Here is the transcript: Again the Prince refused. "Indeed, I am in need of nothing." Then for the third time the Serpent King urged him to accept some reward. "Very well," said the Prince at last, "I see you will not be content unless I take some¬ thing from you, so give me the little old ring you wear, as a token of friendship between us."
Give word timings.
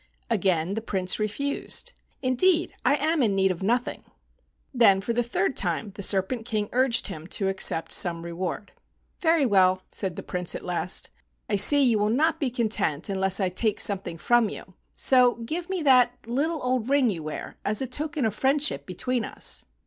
Again 0.31 0.73
the 0.73 0.81
Prince 0.81 1.19
refused. 1.19 1.93
"Indeed, 2.23 2.73
I 2.83 2.95
am 2.95 3.21
in 3.21 3.35
need 3.35 3.51
of 3.51 3.61
nothing." 3.61 4.01
Then 4.73 4.99
for 4.99 5.13
the 5.13 5.21
third 5.21 5.55
time 5.55 5.91
the 5.93 6.01
Serpent 6.01 6.43
King 6.43 6.69
urged 6.71 7.05
him 7.09 7.27
to 7.27 7.49
accept 7.49 7.91
some 7.91 8.23
reward. 8.25 8.71
"Very 9.19 9.45
well," 9.45 9.83
said 9.91 10.15
the 10.15 10.23
Prince 10.23 10.55
at 10.55 10.65
last, 10.65 11.11
"I 11.47 11.55
see 11.55 11.83
you 11.83 11.99
will 11.99 12.09
not 12.09 12.39
be 12.39 12.49
content 12.49 13.09
unless 13.09 13.39
I 13.39 13.49
take 13.49 13.79
some¬ 13.79 14.03
thing 14.03 14.17
from 14.17 14.49
you, 14.49 14.73
so 14.95 15.35
give 15.35 15.69
me 15.69 15.83
the 15.83 16.09
little 16.25 16.63
old 16.63 16.89
ring 16.89 17.11
you 17.11 17.21
wear, 17.21 17.57
as 17.63 17.79
a 17.79 17.85
token 17.85 18.25
of 18.25 18.33
friendship 18.33 18.87
between 18.87 19.23
us." 19.23 19.65